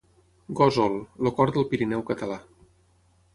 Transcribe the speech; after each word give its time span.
Gósol, 0.59 0.95
el 1.27 1.31
cor 1.41 1.53
del 1.59 1.67
Pirineu 1.75 2.03
català. 2.09 2.39